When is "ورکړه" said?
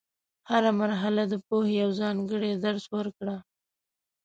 2.95-3.37